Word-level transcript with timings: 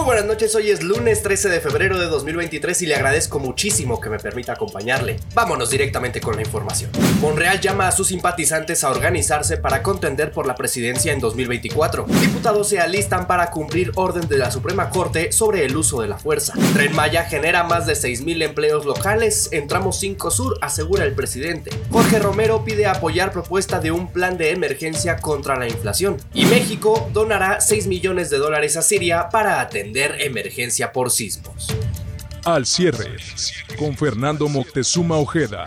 Muy 0.00 0.06
buenas 0.06 0.24
noches, 0.24 0.54
hoy 0.54 0.70
es 0.70 0.82
lunes 0.82 1.22
13 1.22 1.50
de 1.50 1.60
febrero 1.60 1.98
de 1.98 2.06
2023 2.06 2.80
y 2.80 2.86
le 2.86 2.94
agradezco 2.94 3.38
muchísimo 3.38 4.00
que 4.00 4.08
me 4.08 4.18
permita 4.18 4.54
acompañarle. 4.54 5.18
Vámonos 5.34 5.68
directamente 5.68 6.22
con 6.22 6.36
la 6.36 6.40
información. 6.40 6.90
Monreal 7.20 7.60
llama 7.60 7.86
a 7.86 7.92
sus 7.92 8.08
simpatizantes 8.08 8.82
a 8.82 8.90
organizarse 8.90 9.58
para 9.58 9.82
contender 9.82 10.32
por 10.32 10.46
la 10.46 10.54
presidencia 10.54 11.12
en 11.12 11.20
2024. 11.20 12.06
Diputados 12.18 12.70
se 12.70 12.80
alistan 12.80 13.26
para 13.26 13.50
cumplir 13.50 13.92
orden 13.94 14.26
de 14.26 14.38
la 14.38 14.50
Suprema 14.50 14.88
Corte 14.88 15.32
sobre 15.32 15.66
el 15.66 15.76
uso 15.76 16.00
de 16.00 16.08
la 16.08 16.16
fuerza. 16.16 16.54
Tren 16.72 16.96
Maya 16.96 17.24
genera 17.24 17.64
más 17.64 17.86
de 17.86 17.92
6.000 17.92 18.42
empleos 18.42 18.86
locales 18.86 19.50
en 19.52 19.68
tramo 19.68 19.92
5 19.92 20.30
Sur, 20.30 20.58
asegura 20.62 21.04
el 21.04 21.12
presidente. 21.12 21.72
Jorge 21.90 22.18
Romero 22.20 22.64
pide 22.64 22.86
apoyar 22.86 23.32
propuesta 23.32 23.80
de 23.80 23.90
un 23.90 24.10
plan 24.10 24.38
de 24.38 24.52
emergencia 24.52 25.18
contra 25.18 25.58
la 25.58 25.68
inflación. 25.68 26.16
Y 26.32 26.46
México 26.46 27.10
donará 27.12 27.60
6 27.60 27.86
millones 27.86 28.30
de 28.30 28.38
dólares 28.38 28.78
a 28.78 28.82
Siria 28.82 29.28
para 29.28 29.60
atender 29.60 29.89
emergencia 29.96 30.92
por 30.92 31.10
sismos. 31.10 31.68
Al 32.44 32.64
cierre, 32.64 33.16
con 33.78 33.96
Fernando 33.96 34.48
Moctezuma 34.48 35.16
Ojeda. 35.16 35.66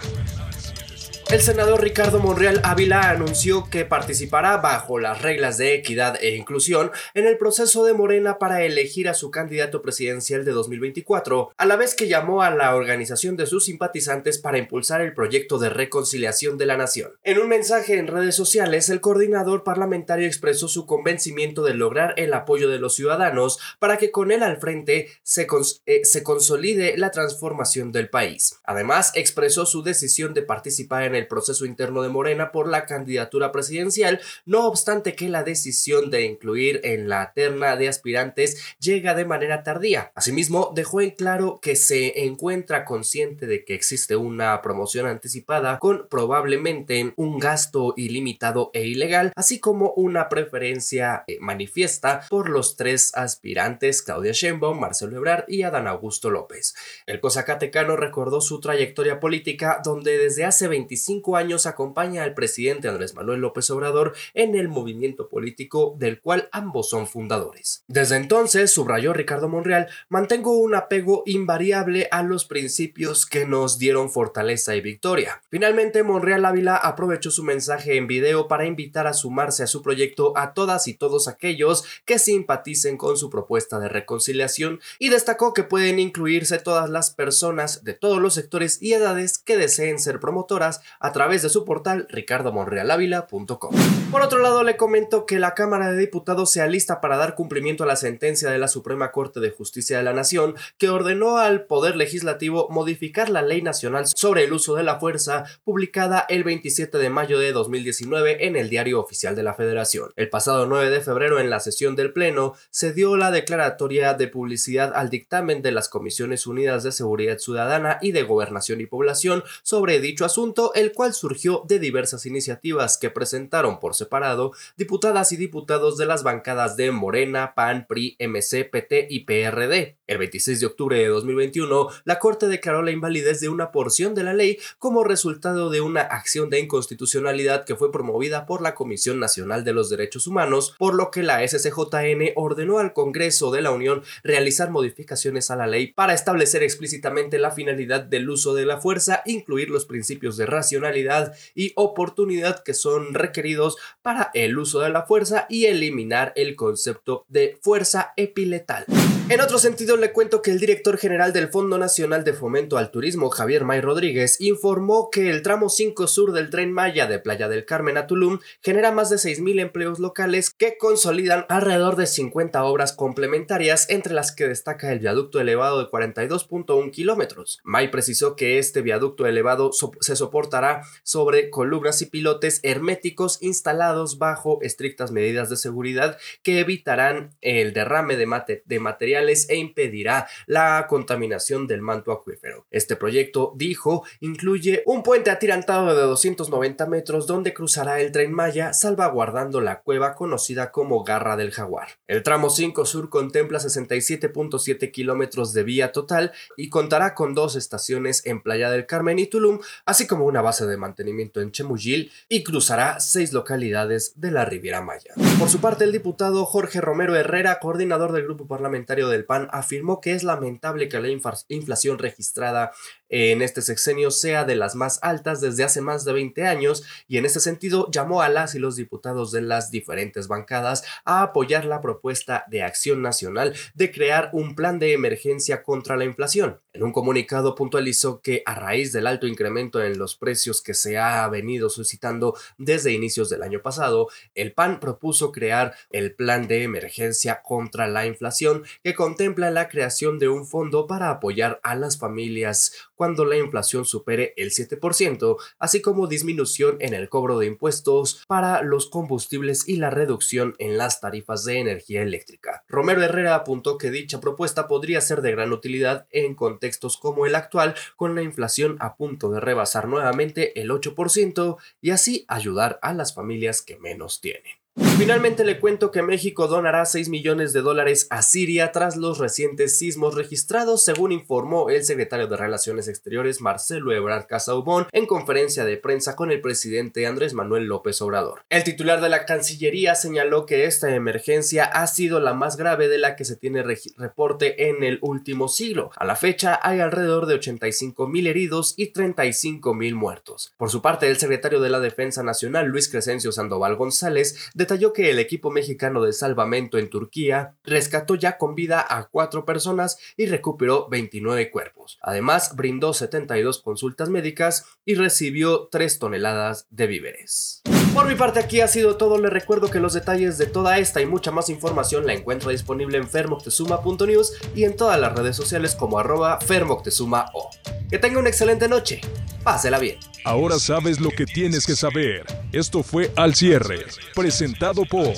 El 1.30 1.42
senador 1.42 1.82
Ricardo 1.82 2.20
Monreal 2.20 2.62
Ávila 2.64 3.10
anunció 3.10 3.68
que 3.70 3.86
participará 3.86 4.58
bajo 4.58 5.00
las 5.00 5.22
reglas 5.22 5.58
de 5.58 5.74
equidad 5.74 6.18
e 6.22 6.36
inclusión 6.36 6.92
en 7.16 7.26
el 7.26 7.38
proceso 7.38 7.86
de 7.86 7.94
Morena 7.94 8.38
para 8.38 8.62
elegir 8.64 9.10
a 9.10 9.16
su 9.16 9.32
candidato 9.32 9.82
presidencial 9.82 10.46
de 10.46 10.52
2024, 10.52 11.52
a 11.58 11.66
la 11.66 11.76
vez 11.76 11.96
que 11.96 12.08
llamó 12.08 12.44
a 12.44 12.52
la 12.52 12.76
organización 12.76 13.36
de 13.36 13.48
sus 13.48 13.66
simpatizantes 13.66 14.38
para 14.38 14.60
impulsar 14.60 15.02
el 15.02 15.16
proyecto 15.16 15.58
de 15.58 15.70
reconciliación 15.70 16.60
de 16.60 16.68
la 16.68 16.78
nación. 16.78 17.14
En 17.24 17.40
un 17.40 17.48
mensaje 17.48 17.98
en 17.98 18.08
redes 18.08 18.36
sociales, 18.36 18.90
el 18.90 19.02
coordinador 19.02 19.64
parlamentario 19.64 20.28
expresó 20.28 20.68
su 20.68 20.86
convencimiento 20.86 21.64
de 21.64 21.74
lograr 21.74 22.14
el 22.18 22.34
apoyo 22.34 22.70
de 22.70 22.80
los 22.80 22.94
ciudadanos 22.94 23.60
para 23.80 23.98
que 23.98 24.12
con 24.12 24.32
él 24.32 24.44
al 24.44 24.58
frente 24.58 25.08
se, 25.24 25.48
eh, 25.88 26.02
se 26.04 26.22
consolide 26.22 26.96
la 26.98 27.10
transformación 27.10 27.92
del 27.92 28.10
país. 28.10 28.60
Además, 28.66 29.12
expresó 29.16 29.66
su 29.66 29.82
decisión 29.82 30.36
de 30.36 30.44
participar 30.44 31.04
en 31.04 31.16
el 31.16 31.23
proceso 31.28 31.66
interno 31.66 32.02
de 32.02 32.10
Morena 32.10 32.52
por 32.52 32.68
la 32.68 32.86
candidatura 32.86 33.52
presidencial, 33.52 34.22
no 34.46 34.68
obstante 34.68 35.16
que 35.16 35.30
la 35.30 35.44
decisión 35.44 36.10
de 36.10 36.26
incluir 36.26 36.82
en 36.84 37.10
la 37.10 37.34
terna 37.34 37.76
de 37.76 37.88
aspirantes 37.88 38.76
llega 38.80 39.16
de 39.16 39.26
manera 39.26 39.64
tardía. 39.64 40.12
Asimismo, 40.16 40.72
dejó 40.76 41.02
en 41.02 41.12
claro 41.12 41.60
que 41.62 41.76
se 41.76 42.24
encuentra 42.26 42.86
consciente 42.86 43.48
de 43.48 43.66
que 43.66 43.76
existe 43.76 44.16
una 44.16 44.62
promoción 44.62 45.08
anticipada 45.08 45.80
con 45.80 46.08
probablemente 46.10 47.14
un 47.16 47.40
gasto 47.40 47.94
ilimitado 47.98 48.72
e 48.74 48.86
ilegal, 48.86 49.32
así 49.36 49.60
como 49.60 49.94
una 49.96 50.30
preferencia 50.30 51.24
eh, 51.28 51.38
manifiesta 51.40 52.22
por 52.30 52.50
los 52.50 52.76
tres 52.76 53.12
aspirantes 53.16 54.02
Claudia 54.02 54.32
Sheinbaum, 54.32 54.80
Marcelo 54.80 55.18
Ebrard 55.18 55.46
y 55.48 55.64
Adán 55.64 55.88
Augusto 55.88 56.30
López. 56.30 56.76
El 57.06 57.20
cosacatecano 57.20 57.96
recordó 57.96 58.42
su 58.42 58.60
trayectoria 58.60 59.20
política 59.20 59.82
donde 59.84 60.18
desde 60.18 60.46
hace 60.46 60.68
25 60.68 61.03
años 61.36 61.66
acompaña 61.66 62.24
al 62.24 62.34
presidente 62.34 62.88
Andrés 62.88 63.14
Manuel 63.14 63.42
López 63.42 63.70
Obrador 63.70 64.14
en 64.34 64.56
el 64.56 64.68
movimiento 64.68 65.30
político 65.30 65.96
del 65.98 66.22
cual 66.22 66.50
ambos 66.52 66.90
son 66.90 67.08
fundadores. 67.08 67.84
Desde 67.88 68.16
entonces, 68.16 68.72
subrayó 68.72 69.14
Ricardo 69.14 69.50
Monreal, 69.50 69.88
mantengo 70.10 70.58
un 70.58 70.76
apego 70.76 71.24
invariable 71.26 72.08
a 72.12 72.24
los 72.24 72.46
principios 72.46 73.26
que 73.26 73.46
nos 73.46 73.78
dieron 73.80 74.10
fortaleza 74.10 74.76
y 74.76 74.82
victoria. 74.82 75.42
Finalmente, 75.50 76.04
Monreal 76.04 76.46
Ávila 76.46 76.76
aprovechó 76.76 77.32
su 77.32 77.44
mensaje 77.44 77.98
en 77.98 78.08
video 78.08 78.48
para 78.48 78.66
invitar 78.66 79.08
a 79.08 79.14
sumarse 79.14 79.64
a 79.64 79.68
su 79.68 79.82
proyecto 79.82 80.34
a 80.36 80.54
todas 80.54 80.88
y 80.88 80.94
todos 80.94 81.28
aquellos 81.28 81.84
que 82.06 82.20
simpaticen 82.20 82.98
con 82.98 83.18
su 83.18 83.30
propuesta 83.30 83.80
de 83.80 83.90
reconciliación 83.90 84.80
y 85.00 85.10
destacó 85.10 85.54
que 85.54 85.64
pueden 85.64 86.00
incluirse 86.00 86.60
todas 86.60 86.90
las 86.90 87.12
personas 87.12 87.84
de 87.84 87.94
todos 87.94 88.20
los 88.20 88.34
sectores 88.34 88.82
y 88.82 88.94
edades 88.94 89.38
que 89.38 89.58
deseen 89.58 90.00
ser 90.00 90.20
promotoras 90.20 90.82
a 91.04 91.12
través 91.12 91.42
de 91.42 91.50
su 91.50 91.66
portal 91.66 92.08
ricardomonrealavila.com. 92.10 93.76
Por 94.10 94.22
otro 94.22 94.40
lado, 94.40 94.64
le 94.64 94.78
comento 94.78 95.26
que 95.26 95.38
la 95.38 95.54
Cámara 95.54 95.92
de 95.92 95.98
Diputados 95.98 96.50
se 96.50 96.62
alista 96.62 97.02
para 97.02 97.18
dar 97.18 97.36
cumplimiento 97.36 97.84
a 97.84 97.88
la 97.88 97.98
sentencia 97.98 98.50
de 98.50 98.58
la 98.58 98.70
Suprema 98.70 99.12
Corte 99.12 99.42
de 99.42 99.52
Justicia 99.52 99.98
de 99.98 100.04
la 100.04 100.14
Nación 100.14 100.56
que 100.78 100.90
ordenó 100.90 101.40
al 101.40 101.66
Poder 101.66 101.98
Legislativo 101.98 102.70
modificar 102.70 103.30
la 103.30 103.42
Ley 103.42 103.62
Nacional 103.62 104.06
sobre 104.08 104.46
el 104.46 104.54
Uso 104.54 104.76
de 104.76 104.84
la 104.84 104.98
Fuerza, 104.98 105.44
publicada 105.66 106.26
el 106.30 106.46
27 106.46 106.98
de 106.98 107.10
mayo 107.10 107.38
de 107.38 107.52
2019 107.52 108.48
en 108.48 108.56
el 108.56 108.70
Diario 108.70 109.02
Oficial 109.02 109.36
de 109.36 109.44
la 109.44 109.56
Federación. 109.56 110.14
El 110.16 110.30
pasado 110.30 110.68
9 110.68 110.90
de 110.90 111.02
febrero, 111.02 111.40
en 111.40 111.50
la 111.50 111.60
sesión 111.60 111.98
del 111.98 112.14
Pleno, 112.14 112.54
se 112.70 112.94
dio 112.94 113.18
la 113.18 113.32
declaratoria 113.32 114.14
de 114.14 114.30
publicidad 114.30 114.94
al 114.96 115.10
dictamen 115.10 115.62
de 115.62 115.74
las 115.74 115.90
Comisiones 115.90 116.48
Unidas 116.48 116.84
de 116.84 116.94
Seguridad 116.94 117.40
Ciudadana 117.40 117.98
y 118.02 118.14
de 118.14 118.24
Gobernación 118.24 118.80
y 118.80 118.86
Población 118.86 119.44
sobre 119.64 120.00
dicho 120.00 120.24
asunto, 120.24 120.72
el 120.76 120.93
cual 120.94 121.14
surgió 121.14 121.64
de 121.68 121.80
diversas 121.80 122.26
iniciativas 122.26 122.98
que 122.98 123.10
presentaron 123.10 123.80
por 123.80 123.96
separado 123.96 124.52
diputadas 124.78 125.32
y 125.32 125.38
diputados 125.38 125.98
de 125.98 126.06
las 126.06 126.24
bancadas 126.24 126.78
de 126.78 126.92
Morena, 126.92 127.54
PAN, 127.56 127.86
PRI, 127.88 128.18
MC, 128.20 128.66
PT 128.66 129.08
y 129.10 129.22
PRD. 129.22 129.98
El 130.06 130.18
26 130.18 130.60
de 130.60 130.66
octubre 130.66 130.98
de 130.98 131.08
2021, 131.08 131.88
la 132.04 132.20
Corte 132.20 132.48
declaró 132.48 132.82
la 132.82 132.92
invalidez 132.92 133.40
de 133.40 133.48
una 133.48 133.72
porción 133.72 134.14
de 134.14 134.24
la 134.24 134.34
ley 134.34 134.60
como 134.78 135.06
resultado 135.06 135.70
de 135.70 135.80
una 135.80 136.02
acción 136.02 136.50
de 136.50 136.60
inconstitucionalidad 136.60 137.64
que 137.64 137.78
fue 137.78 137.90
promovida 137.90 138.46
por 138.46 138.62
la 138.62 138.76
Comisión 138.76 139.18
Nacional 139.22 139.64
de 139.64 139.72
los 139.72 139.90
Derechos 139.90 140.28
Humanos, 140.28 140.76
por 140.78 140.94
lo 140.94 141.10
que 141.10 141.24
la 141.24 141.48
SCJN 141.48 142.34
ordenó 142.36 142.80
al 142.80 142.92
Congreso 142.92 143.50
de 143.52 143.62
la 143.62 143.72
Unión 143.72 144.04
realizar 144.26 144.72
modificaciones 144.72 145.50
a 145.52 145.56
la 145.56 145.68
ley 145.68 145.94
para 145.94 146.14
establecer 146.14 146.64
explícitamente 146.64 147.40
la 147.40 147.52
finalidad 147.52 148.02
del 148.02 148.30
uso 148.30 148.54
de 148.54 148.66
la 148.66 148.82
fuerza, 148.82 149.22
incluir 149.26 149.70
los 149.70 149.86
principios 149.86 150.36
de 150.36 150.46
racionalidad 150.46 151.34
y 151.56 151.72
oportunidad 151.78 152.62
que 152.62 152.74
son 152.74 153.14
requeridos 153.14 153.78
para 154.02 154.32
el 154.34 154.58
uso 154.58 154.82
de 154.82 154.90
la 154.90 155.04
fuerza 155.04 155.46
y 155.48 155.68
eliminar 155.68 156.34
el 156.36 156.58
concepto 156.58 157.26
de 157.30 157.58
fuerza 157.62 158.12
epiletal. 158.18 158.86
En 159.30 159.40
otro 159.40 159.58
sentido, 159.58 159.96
le 159.96 160.12
cuento 160.12 160.42
que 160.42 160.52
el 160.52 160.60
director 160.60 160.98
general 160.98 161.32
del 161.32 161.48
Fondo 161.48 161.78
Nacional 161.78 162.26
de 162.26 162.34
Fomento 162.34 162.78
al 162.78 162.92
Turismo, 162.92 163.30
Javier 163.30 163.64
May 163.64 163.80
Rodríguez, 163.80 164.42
informó 164.42 165.10
que 165.10 165.30
el 165.30 165.42
tramo 165.42 165.70
5 165.70 166.08
sur 166.08 166.34
del 166.34 166.50
tren 166.50 166.74
Maya 166.74 167.08
de 167.08 167.20
Playa 167.20 167.48
del 167.48 167.64
Carmen 167.64 167.96
a 167.96 168.06
Tulum 168.06 168.40
genera 168.62 168.92
más 168.92 169.10
de 169.10 169.16
6.000 169.16 169.62
empleos 169.62 170.00
locales 170.00 170.50
que 170.50 170.78
consolidan 170.78 171.46
alrededor 171.48 171.96
de 171.96 172.06
50 172.08 172.66
obras 172.66 172.92
complementarias, 172.92 173.90
entre 173.90 174.14
las 174.14 174.34
que 174.34 174.50
destaca 174.50 174.92
el 174.92 175.00
viaducto 175.00 175.40
elevado 175.40 175.80
de 175.80 175.90
42.1 175.90 176.92
kilómetros. 176.92 177.62
May 177.64 177.92
precisó 177.92 178.36
que 178.36 178.60
este 178.60 178.82
viaducto 178.82 179.26
elevado 179.26 179.72
se 179.72 180.18
soportará 180.18 180.84
sobre 181.04 181.50
columnas 181.50 182.02
y 182.02 182.08
pilotes 182.08 182.60
herméticos 182.64 183.38
instalados 183.42 184.18
bajo 184.18 184.60
estrictas 184.62 185.12
medidas 185.12 185.50
de 185.50 185.56
seguridad 185.56 186.18
que 186.44 186.60
evitarán 186.60 187.38
el 187.40 187.72
derrame 187.72 188.18
de, 188.18 188.64
de 188.66 188.80
material 188.82 189.13
e 189.50 189.56
impedirá 189.56 190.28
la 190.48 190.86
contaminación 190.88 191.68
del 191.68 191.82
manto 191.82 192.12
acuífero. 192.12 192.66
Este 192.72 192.96
proyecto, 192.96 193.54
dijo, 193.56 194.04
incluye 194.20 194.84
un 194.86 195.04
puente 195.04 195.30
atirantado 195.30 195.96
de 195.96 196.02
290 196.02 196.86
metros 196.88 197.28
donde 197.28 197.54
cruzará 197.54 198.00
el 198.02 198.12
tren 198.12 198.34
Maya 198.34 198.74
salvaguardando 198.74 199.62
la 199.62 199.82
cueva 199.82 200.16
conocida 200.16 200.72
como 200.72 201.04
Garra 201.04 201.36
del 201.36 201.52
Jaguar. 201.52 201.90
El 202.08 202.24
tramo 202.24 202.50
5 202.50 202.86
Sur 202.86 203.10
contempla 203.10 203.60
67.7 203.60 204.92
kilómetros 204.92 205.54
de 205.54 205.64
vía 205.64 205.92
total 205.92 206.32
y 206.58 206.70
contará 206.70 207.14
con 207.14 207.34
dos 207.34 207.56
estaciones 207.56 208.26
en 208.26 208.42
Playa 208.42 208.72
del 208.72 208.86
Carmen 208.86 209.20
y 209.20 209.28
Tulum, 209.28 209.60
así 209.86 210.08
como 210.08 210.26
una 210.26 210.42
base 210.42 210.66
de 210.66 210.78
mantenimiento 210.78 211.42
en 211.42 211.52
Chemuyil 211.52 212.12
y 212.30 212.44
cruzará 212.44 213.00
seis 213.00 213.34
localidades 213.34 214.14
de 214.20 214.32
la 214.32 214.46
Riviera 214.46 214.82
Maya. 214.82 215.14
Por 215.40 215.50
su 215.50 215.60
parte, 215.60 215.84
el 215.84 215.92
diputado 215.92 216.46
Jorge 216.46 216.82
Romero 216.82 217.16
Herrera, 217.16 217.60
coordinador 217.60 218.12
del 218.12 218.24
grupo 218.24 218.48
parlamentario 218.48 219.03
del 219.10 219.26
PAN 219.26 219.48
afirmó 219.52 220.02
que 220.02 220.14
es 220.14 220.24
lamentable 220.24 220.90
que 220.90 221.00
la 221.00 221.10
inflación 221.10 222.00
registrada 222.00 222.72
en 223.16 223.44
este 223.44 223.62
sexenio 223.62 224.10
sea 224.10 224.44
de 224.44 224.56
las 224.56 224.74
más 224.74 224.98
altas 225.04 225.40
desde 225.40 225.64
hace 225.64 225.82
más 225.82 226.04
de 226.04 226.14
20 226.14 226.48
años 226.48 226.84
y 227.08 227.20
en 227.20 227.26
ese 227.26 227.40
sentido 227.40 227.88
llamó 227.92 228.24
a 228.24 228.30
las 228.30 228.56
y 228.56 228.60
los 228.60 228.76
diputados 228.76 229.32
de 229.32 229.44
las 229.44 229.70
diferentes 229.70 230.28
bancadas 230.28 230.84
a 231.06 231.22
apoyar 231.22 231.66
la 231.66 231.80
propuesta 231.80 232.44
de 232.50 232.64
Acción 232.64 233.04
Nacional 233.04 233.54
de 233.76 233.92
crear 233.92 234.32
un 234.34 234.56
plan 234.56 234.80
de 234.80 234.94
emergencia 234.94 235.62
contra 235.62 235.96
la 235.96 236.06
inflación. 236.06 236.60
En 236.74 236.82
un 236.82 236.92
comunicado 236.92 237.54
puntualizó 237.54 238.20
que 238.20 238.42
a 238.48 238.56
raíz 238.56 238.92
del 238.92 239.06
alto 239.06 239.28
incremento 239.28 239.84
en 239.84 240.00
los 240.00 240.16
precios 240.16 240.64
que 240.64 240.74
se 240.74 240.98
ha 240.98 241.28
venido 241.28 241.70
suscitando 241.70 242.36
desde 242.58 242.94
inicios 242.94 243.30
del 243.30 243.44
año 243.44 243.62
pasado, 243.62 244.10
el 244.34 244.54
PAN 244.54 244.80
propuso 244.80 245.32
crear 245.32 245.76
el 245.92 246.16
plan 246.16 246.48
de 246.48 246.64
emergencia 246.64 247.44
contra 247.44 247.88
la 247.88 248.08
inflación 248.08 248.64
que 248.84 248.96
contempla 248.96 249.52
la 249.52 249.70
creación 249.70 250.18
de 250.18 250.30
un 250.30 250.48
fondo 250.48 250.88
para 250.88 251.12
apoyar 251.12 251.60
a 251.62 251.76
las 251.76 252.00
familias 252.00 252.74
cuando 253.04 253.26
la 253.26 253.36
inflación 253.36 253.84
supere 253.84 254.34
el 254.38 254.52
7%, 254.52 255.36
así 255.60 255.82
como 255.82 256.08
disminución 256.08 256.78
en 256.80 256.94
el 256.94 257.10
cobro 257.10 257.38
de 257.38 257.48
impuestos 257.48 258.24
para 258.30 258.62
los 258.62 258.90
combustibles 258.90 259.68
y 259.68 259.76
la 259.76 259.90
reducción 259.90 260.56
en 260.58 260.78
las 260.78 261.02
tarifas 261.02 261.44
de 261.44 261.60
energía 261.60 262.02
eléctrica. 262.02 262.64
Romero 262.70 263.04
Herrera 263.04 263.36
apuntó 263.36 263.78
que 263.78 263.92
dicha 263.92 264.22
propuesta 264.22 264.70
podría 264.70 265.02
ser 265.02 265.22
de 265.22 265.32
gran 265.32 265.52
utilidad 265.52 266.08
en 266.12 266.34
contextos 266.34 266.96
como 266.96 267.26
el 267.26 267.36
actual, 267.36 267.76
con 267.98 268.16
la 268.16 268.24
inflación 268.24 268.78
a 268.80 268.96
punto 268.96 269.30
de 269.32 269.42
rebasar 269.42 269.90
nuevamente 269.90 270.62
el 270.62 270.70
8% 270.70 271.58
y 271.82 271.90
así 271.90 272.24
ayudar 272.30 272.80
a 272.82 272.94
las 272.94 273.14
familias 273.14 273.62
que 273.62 273.76
menos 273.76 274.22
tienen. 274.22 274.63
Finalmente 274.76 275.44
le 275.44 275.60
cuento 275.60 275.92
que 275.92 276.02
México 276.02 276.48
donará 276.48 276.86
6 276.86 277.10
millones 277.10 277.54
de 277.54 277.62
dólares 277.62 278.08
a 278.10 278.24
Siria 278.24 278.72
tras 278.72 278.96
los 278.96 279.20
recientes 279.20 279.78
sismos 279.78 280.16
registrados, 280.16 280.84
según 280.84 281.12
informó 281.12 281.70
el 281.70 281.84
secretario 281.84 282.28
de 282.28 282.38
Relaciones 282.38 282.88
Exteriores 282.88 283.40
Marcelo 283.40 283.92
Ebrard 283.92 284.26
Casaubon 284.26 284.88
en 284.92 285.06
conferencia 285.06 285.64
de 285.64 285.78
prensa 285.78 286.16
con 286.16 286.32
el 286.32 286.42
presidente 286.42 287.06
Andrés 287.06 287.36
Manuel 287.36 287.66
López 287.66 288.02
Obrador. 288.02 288.46
El 288.50 288.64
titular 288.64 289.00
de 289.00 289.10
la 289.10 289.26
Cancillería 289.26 289.94
señaló 289.94 290.48
que 290.48 290.66
esta 290.66 290.96
emergencia 290.96 291.66
ha 291.66 291.86
sido 291.86 292.20
la 292.20 292.34
más 292.34 292.58
grave 292.58 292.88
de 292.88 292.98
la 292.98 293.16
que 293.16 293.26
se 293.26 293.36
tiene 293.36 293.64
reporte 293.98 294.70
en 294.70 294.84
el 294.84 294.98
último 295.02 295.50
siglo. 295.50 295.92
A 295.98 296.06
la 296.06 296.16
fecha 296.16 296.60
hay 296.64 296.80
alrededor 296.80 297.28
de 297.28 297.36
85 297.36 298.08
mil 298.08 298.26
heridos 298.26 298.74
y 298.78 298.88
35 298.88 299.76
mil 299.76 299.94
muertos. 299.94 300.54
Por 300.58 300.72
su 300.72 300.82
parte, 300.82 301.10
el 301.10 301.18
secretario 301.18 301.60
de 301.60 301.70
la 301.70 301.80
Defensa 301.80 302.24
Nacional 302.24 302.68
Luis 302.68 302.90
Crescencio 302.90 303.32
Sandoval 303.32 303.76
González 303.76 304.52
detalló 304.64 304.94
que 304.94 305.12
el 305.12 305.20
equipo 305.20 305.52
mexicano 305.52 306.02
de 306.04 306.14
salvamento 306.14 306.78
en 306.78 306.90
Turquía 306.90 307.56
rescató 307.64 308.16
ya 308.16 308.38
con 308.38 308.56
vida 308.56 308.86
a 308.88 309.10
cuatro 309.10 309.46
personas 309.46 309.98
y 310.16 310.26
recuperó 310.26 310.88
29 310.90 311.52
cuerpos. 311.52 312.00
Además, 312.02 312.56
brindó 312.56 312.94
72 312.94 313.62
consultas 313.62 314.10
médicas 314.10 314.66
y 314.86 314.96
recibió 314.96 315.68
3 315.70 316.00
toneladas 316.00 316.68
de 316.70 316.88
víveres. 316.88 317.62
Por 317.94 318.08
mi 318.08 318.16
parte 318.16 318.40
aquí 318.40 318.62
ha 318.62 318.68
sido 318.68 318.96
todo, 318.96 319.18
le 319.18 319.30
recuerdo 319.30 319.70
que 319.70 319.80
los 319.80 319.94
detalles 319.94 320.38
de 320.38 320.48
toda 320.48 320.80
esta 320.80 321.02
y 321.02 321.06
mucha 321.06 321.32
más 321.32 321.50
información 321.50 322.08
la 322.08 322.14
encuentro 322.14 322.50
disponible 322.50 322.98
en 322.98 323.08
fermoctezuma.news 323.08 324.34
y 324.56 324.64
en 324.64 324.76
todas 324.76 325.00
las 325.00 325.14
redes 325.14 325.36
sociales 325.36 325.76
como 325.76 326.00
arroba 326.00 326.40
fermoctezumao. 326.40 327.50
Que 327.90 328.00
tenga 328.00 328.20
una 328.20 328.30
excelente 328.30 328.68
noche, 328.68 329.02
pásela 329.44 329.78
bien. 329.78 330.00
Ahora 330.24 330.58
sabes 330.58 331.00
lo 331.00 331.10
que 331.10 331.26
tienes 331.26 331.66
que 331.68 331.76
saber. 331.76 332.26
Esto 332.54 332.84
fue 332.84 333.12
Al 333.16 333.34
Cierre, 333.34 333.80
presentado 334.14 334.86
por 334.86 335.16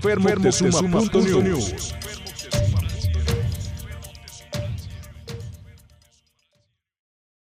fermoctezuma.news. 0.00 1.92